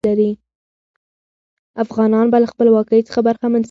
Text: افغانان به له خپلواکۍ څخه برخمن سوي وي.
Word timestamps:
افغانان 1.83 2.25
به 2.31 2.37
له 2.41 2.47
خپلواکۍ 2.51 3.01
څخه 3.07 3.19
برخمن 3.27 3.51
سوي 3.51 3.57
وي. 3.57 3.59